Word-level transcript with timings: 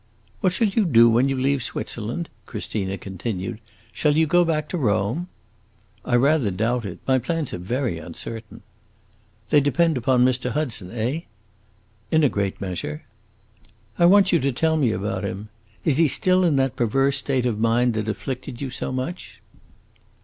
"What 0.39 0.51
shall 0.53 0.67
you 0.67 0.83
do 0.85 1.07
when 1.11 1.29
you 1.29 1.37
leave 1.37 1.61
Switzerland?" 1.61 2.27
Christina 2.47 2.97
continued. 2.97 3.59
"Shall 3.93 4.17
you 4.17 4.25
go 4.25 4.43
back 4.43 4.67
to 4.69 4.77
Rome?" 4.79 5.27
"I 6.03 6.15
rather 6.15 6.49
doubt 6.49 6.85
it. 6.85 6.97
My 7.07 7.19
plans 7.19 7.53
are 7.53 7.59
very 7.59 7.99
uncertain." 7.99 8.63
"They 9.49 9.61
depend 9.61 9.97
upon 9.97 10.25
Mr. 10.25 10.53
Hudson, 10.53 10.89
eh?" 10.89 11.19
"In 12.09 12.23
a 12.23 12.29
great 12.29 12.59
measure." 12.59 13.03
"I 13.99 14.07
want 14.07 14.31
you 14.31 14.39
to 14.39 14.51
tell 14.51 14.75
me 14.75 14.91
about 14.91 15.23
him. 15.23 15.49
Is 15.85 15.99
he 15.99 16.07
still 16.07 16.43
in 16.43 16.55
that 16.55 16.75
perverse 16.75 17.17
state 17.17 17.45
of 17.45 17.59
mind 17.59 17.93
that 17.93 18.09
afflicted 18.09 18.59
you 18.59 18.71
so 18.71 18.91
much?" 18.91 19.39